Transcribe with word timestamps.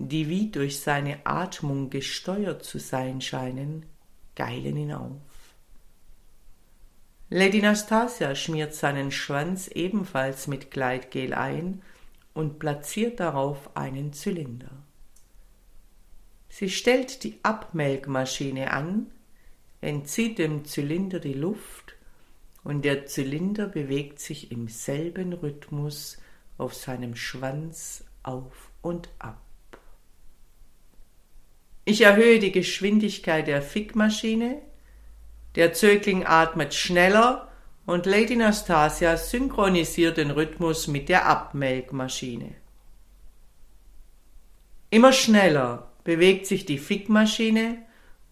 die 0.00 0.28
wie 0.28 0.50
durch 0.50 0.80
seine 0.80 1.26
Atmung 1.26 1.90
gesteuert 1.90 2.64
zu 2.64 2.78
sein 2.78 3.20
scheinen, 3.20 3.84
geilen 4.36 4.76
ihn 4.76 4.92
auf. 4.92 5.20
Lady 7.30 7.60
Nastasia 7.60 8.34
schmiert 8.34 8.74
seinen 8.74 9.10
Schwanz 9.10 9.66
ebenfalls 9.68 10.46
mit 10.46 10.70
Gleitgel 10.70 11.34
ein 11.34 11.82
und 12.32 12.60
platziert 12.60 13.18
darauf 13.18 13.76
einen 13.76 14.12
Zylinder. 14.12 14.70
Sie 16.48 16.70
stellt 16.70 17.24
die 17.24 17.38
Abmelkmaschine 17.42 18.70
an, 18.70 19.08
entzieht 19.80 20.38
dem 20.38 20.64
Zylinder 20.64 21.18
die 21.18 21.34
Luft 21.34 21.96
und 22.62 22.84
der 22.84 23.06
Zylinder 23.06 23.66
bewegt 23.66 24.20
sich 24.20 24.52
im 24.52 24.68
selben 24.68 25.32
Rhythmus 25.32 26.18
auf 26.56 26.74
seinem 26.74 27.16
Schwanz 27.16 28.04
auf 28.22 28.70
und 28.80 29.10
ab. 29.18 29.42
Ich 31.88 32.02
erhöhe 32.02 32.38
die 32.38 32.52
Geschwindigkeit 32.52 33.46
der 33.46 33.62
Fickmaschine, 33.62 34.60
der 35.54 35.72
Zögling 35.72 36.26
atmet 36.26 36.74
schneller 36.74 37.48
und 37.86 38.04
Lady 38.04 38.36
Nastasia 38.36 39.16
synchronisiert 39.16 40.18
den 40.18 40.30
Rhythmus 40.30 40.86
mit 40.86 41.08
der 41.08 41.24
Abmelkmaschine. 41.24 42.54
Immer 44.90 45.14
schneller 45.14 45.90
bewegt 46.04 46.44
sich 46.44 46.66
die 46.66 46.76
Fickmaschine 46.76 47.78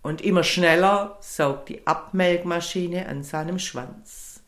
und 0.00 0.22
immer 0.22 0.44
schneller 0.44 1.18
saugt 1.20 1.68
die 1.68 1.86
Abmelkmaschine 1.86 3.06
an 3.06 3.22
seinem 3.22 3.58
Schwanz. 3.58 4.42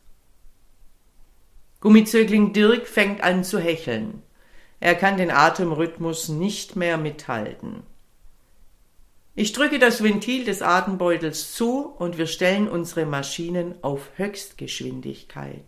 Gummizögling 1.79 2.53
Dirk 2.53 2.87
fängt 2.87 3.23
an 3.23 3.43
zu 3.43 3.59
hecheln. 3.59 4.23
Er 4.79 4.95
kann 4.95 5.17
den 5.17 5.29
Atemrhythmus 5.29 6.27
nicht 6.27 6.75
mehr 6.75 6.97
mithalten. 6.97 7.83
Ich 9.37 9.51
drücke 9.51 9.79
das 9.79 10.01
Ventil 10.01 10.45
des 10.45 10.61
Atembeutels 10.61 11.53
zu 11.53 11.93
und 11.97 12.17
wir 12.17 12.25
stellen 12.25 12.69
unsere 12.69 13.05
Maschinen 13.05 13.75
auf 13.81 14.07
Höchstgeschwindigkeit. 14.15 15.59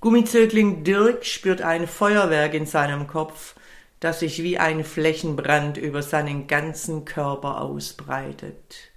Gummizögling 0.00 0.82
Dirk 0.82 1.26
spürt 1.26 1.60
ein 1.60 1.86
Feuerwerk 1.86 2.54
in 2.54 2.64
seinem 2.64 3.08
Kopf, 3.08 3.56
das 4.00 4.20
sich 4.20 4.42
wie 4.42 4.56
ein 4.56 4.84
Flächenbrand 4.84 5.76
über 5.76 6.02
seinen 6.02 6.46
ganzen 6.46 7.04
Körper 7.04 7.60
ausbreitet. 7.60 8.90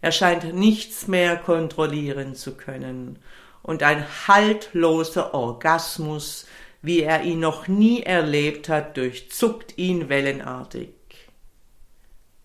Er 0.00 0.10
scheint 0.10 0.52
nichts 0.52 1.06
mehr 1.06 1.36
kontrollieren 1.36 2.34
zu 2.34 2.56
können 2.56 3.20
und 3.62 3.84
ein 3.84 4.04
haltloser 4.26 5.32
Orgasmus, 5.32 6.46
wie 6.80 7.02
er 7.02 7.22
ihn 7.22 7.38
noch 7.38 7.68
nie 7.68 8.02
erlebt 8.02 8.68
hat, 8.68 8.96
durchzuckt 8.96 9.78
ihn 9.78 10.08
wellenartig. 10.08 10.88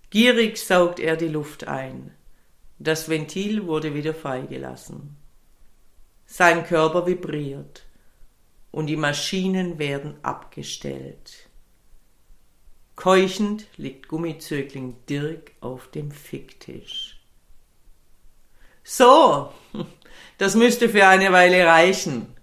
Gierig 0.09 0.58
saugt 0.58 1.00
er 1.00 1.17
die 1.17 1.27
Luft 1.27 1.67
ein. 1.67 2.11
Das 2.80 3.09
Ventil 3.09 3.67
wurde 3.67 3.93
wieder 3.93 4.14
freigelassen. 4.14 5.17
Sein 6.26 6.65
Körper 6.65 7.05
vibriert 7.08 7.86
und 8.71 8.87
die 8.87 8.98
Maschinen 8.98 9.80
werden 9.80 10.15
abgestellt. 10.23 11.49
Keuchend 12.95 13.67
liegt 13.77 14.08
Gummizögling 14.08 14.95
Dirk 15.08 15.52
auf 15.61 15.89
dem 15.92 16.11
Ficktisch. 16.11 17.20
So, 18.83 19.52
das 20.37 20.55
müsste 20.55 20.89
für 20.89 21.05
eine 21.05 21.31
Weile 21.31 21.65
reichen. 21.65 22.33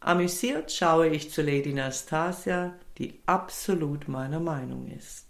Amüsiert 0.00 0.72
schaue 0.72 1.08
ich 1.08 1.30
zu 1.30 1.42
Lady 1.42 1.72
Nastasia, 1.72 2.74
die 2.98 3.20
absolut 3.26 4.08
meiner 4.08 4.40
Meinung 4.40 4.88
ist. 4.88 5.25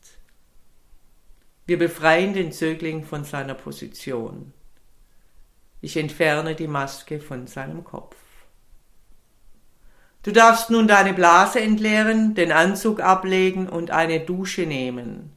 Wir 1.67 1.79
befreien 1.79 2.33
den 2.33 2.53
Zögling 2.53 3.05
von 3.05 3.25
seiner 3.25 3.55
Position. 3.55 4.53
Ich 5.81 5.97
entferne 5.97 6.55
die 6.55 6.69
Maske 6.69 7.21
von 7.21 7.49
seinem 7.49 7.83
Kopf. 7.83 8.17
Du 10.23 10.33
darfst 10.33 10.71
nun 10.71 10.89
deine 10.89 11.13
Blase 11.13 11.61
entleeren, 11.61 12.35
den 12.35 12.53
Anzug 12.53 13.01
ablegen 13.01 13.69
und 13.69 13.91
eine 13.91 14.21
Dusche 14.21 14.63
nehmen. 14.63 15.33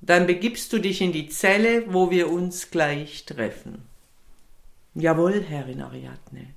Dann 0.00 0.26
begibst 0.26 0.72
du 0.72 0.78
dich 0.78 1.00
in 1.00 1.12
die 1.12 1.28
Zelle, 1.28 1.84
wo 1.92 2.10
wir 2.10 2.30
uns 2.30 2.70
gleich 2.70 3.24
treffen. 3.24 3.82
Jawohl, 4.94 5.40
Herrin 5.42 5.82
Ariadne. 5.82 6.54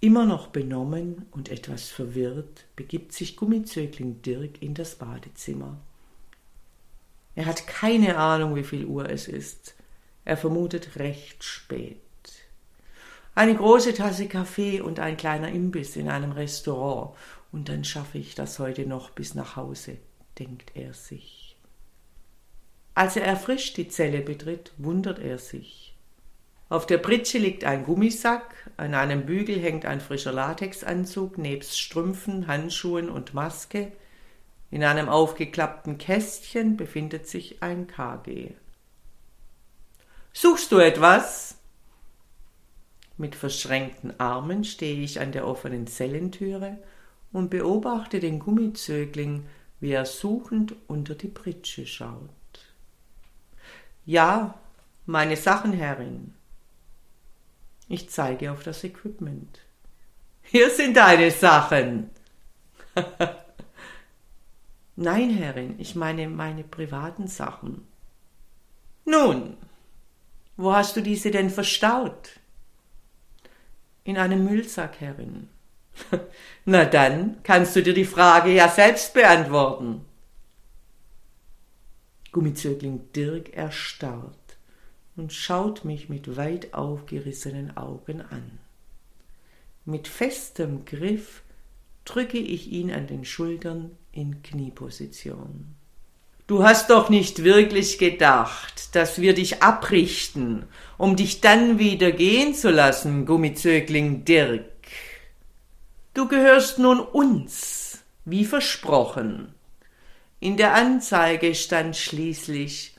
Immer 0.00 0.26
noch 0.26 0.48
benommen 0.48 1.26
und 1.32 1.48
etwas 1.48 1.88
verwirrt 1.88 2.66
begibt 2.76 3.12
sich 3.12 3.36
Gummizögling 3.36 4.22
Dirk 4.22 4.62
in 4.62 4.74
das 4.74 4.94
Badezimmer. 4.94 5.78
Er 7.38 7.46
hat 7.46 7.68
keine 7.68 8.16
Ahnung, 8.16 8.56
wie 8.56 8.64
viel 8.64 8.84
Uhr 8.84 9.08
es 9.08 9.28
ist. 9.28 9.76
Er 10.24 10.36
vermutet 10.36 10.96
recht 10.96 11.44
spät. 11.44 12.00
Eine 13.36 13.54
große 13.54 13.94
Tasse 13.94 14.26
Kaffee 14.26 14.80
und 14.80 14.98
ein 14.98 15.16
kleiner 15.16 15.48
Imbiss 15.48 15.94
in 15.94 16.08
einem 16.08 16.32
Restaurant, 16.32 17.16
und 17.52 17.68
dann 17.68 17.84
schaffe 17.84 18.18
ich 18.18 18.34
das 18.34 18.58
heute 18.58 18.86
noch 18.86 19.10
bis 19.10 19.36
nach 19.36 19.54
Hause, 19.54 19.98
denkt 20.40 20.72
er 20.74 20.94
sich. 20.94 21.56
Als 22.94 23.14
er 23.14 23.22
erfrischt 23.22 23.76
die 23.76 23.86
Zelle 23.86 24.20
betritt, 24.20 24.72
wundert 24.76 25.20
er 25.20 25.38
sich. 25.38 25.94
Auf 26.68 26.86
der 26.86 26.98
Pritsche 26.98 27.38
liegt 27.38 27.62
ein 27.62 27.84
Gummisack, 27.84 28.52
an 28.76 28.94
einem 28.94 29.26
Bügel 29.26 29.60
hängt 29.60 29.84
ein 29.84 30.00
frischer 30.00 30.32
Latexanzug 30.32 31.38
nebst 31.38 31.78
Strümpfen, 31.78 32.48
Handschuhen 32.48 33.08
und 33.08 33.32
Maske. 33.32 33.92
In 34.70 34.84
einem 34.84 35.08
aufgeklappten 35.08 35.96
Kästchen 35.98 36.76
befindet 36.76 37.26
sich 37.26 37.62
ein 37.62 37.86
KG. 37.86 38.52
Suchst 40.32 40.70
du 40.72 40.78
etwas? 40.78 41.56
Mit 43.16 43.34
verschränkten 43.34 44.18
Armen 44.20 44.64
stehe 44.64 45.02
ich 45.02 45.20
an 45.20 45.32
der 45.32 45.46
offenen 45.46 45.86
Zellentüre 45.86 46.78
und 47.32 47.50
beobachte 47.50 48.20
den 48.20 48.38
Gummizögling, 48.38 49.46
wie 49.80 49.92
er 49.92 50.04
suchend 50.04 50.74
unter 50.86 51.14
die 51.14 51.28
Pritsche 51.28 51.86
schaut. 51.86 52.30
Ja, 54.04 54.54
meine 55.06 55.36
Sachen, 55.36 55.72
Herrin. 55.72 56.34
Ich 57.88 58.10
zeige 58.10 58.52
auf 58.52 58.62
das 58.62 58.84
Equipment. 58.84 59.60
Hier 60.42 60.70
sind 60.70 60.96
deine 60.96 61.30
Sachen. 61.30 62.10
Nein, 65.00 65.30
Herrin, 65.30 65.76
ich 65.78 65.94
meine 65.94 66.28
meine 66.28 66.64
privaten 66.64 67.28
Sachen. 67.28 67.86
Nun, 69.04 69.56
wo 70.56 70.74
hast 70.74 70.96
du 70.96 71.02
diese 71.02 71.30
denn 71.30 71.50
verstaut? 71.50 72.40
In 74.02 74.18
einem 74.18 74.44
Müllsack, 74.44 75.00
Herrin. 75.00 75.50
Na 76.64 76.84
dann 76.84 77.40
kannst 77.44 77.76
du 77.76 77.82
dir 77.84 77.94
die 77.94 78.04
Frage 78.04 78.52
ja 78.52 78.68
selbst 78.68 79.14
beantworten. 79.14 80.04
Gummizögling 82.32 83.12
Dirk 83.12 83.54
erstarrt 83.54 84.56
und 85.14 85.32
schaut 85.32 85.84
mich 85.84 86.08
mit 86.08 86.36
weit 86.36 86.74
aufgerissenen 86.74 87.76
Augen 87.76 88.20
an. 88.20 88.58
Mit 89.84 90.08
festem 90.08 90.84
Griff 90.84 91.44
drücke 92.04 92.38
ich 92.38 92.72
ihn 92.72 92.90
an 92.90 93.06
den 93.06 93.24
Schultern 93.24 93.96
in 94.18 94.42
Knieposition. 94.42 95.76
Du 96.48 96.64
hast 96.64 96.90
doch 96.90 97.08
nicht 97.08 97.44
wirklich 97.44 97.98
gedacht, 97.98 98.96
dass 98.96 99.20
wir 99.20 99.32
dich 99.32 99.62
abrichten, 99.62 100.64
um 100.96 101.14
dich 101.14 101.40
dann 101.40 101.78
wieder 101.78 102.10
gehen 102.10 102.52
zu 102.54 102.70
lassen, 102.70 103.26
Gummizögling 103.26 104.24
Dirk. 104.24 104.64
Du 106.14 106.26
gehörst 106.26 106.80
nun 106.80 106.98
uns, 106.98 108.00
wie 108.24 108.44
versprochen. 108.44 109.54
In 110.40 110.56
der 110.56 110.74
Anzeige 110.74 111.54
stand 111.54 111.96
schließlich 111.96 112.96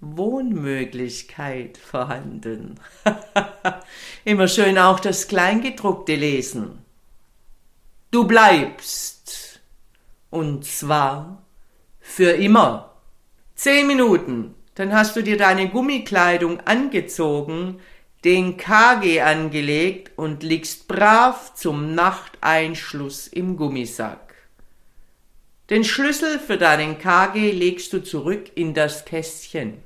Wohnmöglichkeit 0.00 1.76
vorhanden. 1.78 2.78
Immer 4.24 4.46
schön 4.46 4.78
auch 4.78 5.00
das 5.00 5.26
Kleingedruckte 5.26 6.14
lesen. 6.14 6.78
Du 8.12 8.28
bleibst. 8.28 9.15
Und 10.30 10.64
zwar 10.64 11.42
für 12.00 12.32
immer. 12.32 12.94
Zehn 13.54 13.86
Minuten, 13.86 14.54
dann 14.74 14.92
hast 14.92 15.16
du 15.16 15.22
dir 15.22 15.36
deine 15.36 15.68
Gummikleidung 15.68 16.60
angezogen, 16.60 17.80
den 18.24 18.56
KG 18.56 19.20
angelegt 19.22 20.12
und 20.16 20.42
liegst 20.42 20.88
brav 20.88 21.54
zum 21.54 21.94
Nachteinschluss 21.94 23.28
im 23.28 23.56
Gummisack. 23.56 24.34
Den 25.70 25.84
Schlüssel 25.84 26.38
für 26.38 26.58
deinen 26.58 26.98
KG 26.98 27.50
legst 27.50 27.92
du 27.92 28.02
zurück 28.02 28.52
in 28.54 28.74
das 28.74 29.04
Kästchen. 29.04 29.78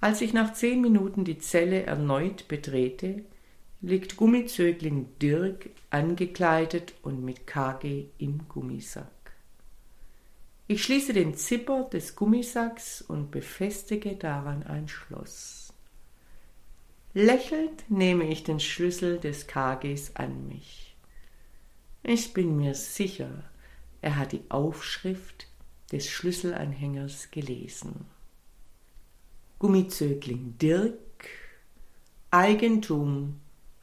Als 0.00 0.20
ich 0.20 0.34
nach 0.34 0.52
zehn 0.52 0.82
Minuten 0.82 1.24
die 1.24 1.38
Zelle 1.38 1.84
erneut 1.84 2.48
betrete, 2.48 3.24
liegt 3.84 4.16
Gummizögling 4.16 5.08
Dirk 5.20 5.68
angekleidet 5.90 6.94
und 7.02 7.22
mit 7.22 7.46
KG 7.46 8.06
im 8.16 8.48
Gummisack. 8.48 9.10
Ich 10.66 10.82
schließe 10.82 11.12
den 11.12 11.34
Zipper 11.34 11.84
des 11.84 12.16
Gummisacks 12.16 13.02
und 13.02 13.30
befestige 13.30 14.16
daran 14.16 14.62
ein 14.62 14.88
Schloss. 14.88 15.74
Lächelnd 17.12 17.90
nehme 17.90 18.26
ich 18.26 18.42
den 18.42 18.58
Schlüssel 18.58 19.20
des 19.20 19.46
KGs 19.46 20.16
an 20.16 20.48
mich. 20.48 20.96
Ich 22.02 22.32
bin 22.32 22.56
mir 22.56 22.74
sicher, 22.74 23.44
er 24.00 24.16
hat 24.16 24.32
die 24.32 24.44
Aufschrift 24.48 25.46
des 25.92 26.08
Schlüsselanhängers 26.08 27.30
gelesen. 27.30 28.06
Gummizögling 29.58 30.56
Dirk, 30.56 31.28
Eigentum, 32.30 33.40